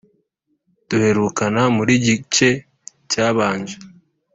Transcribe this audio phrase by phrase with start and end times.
[0.87, 2.49] duherukana muri gice
[3.11, 3.75] cyabanje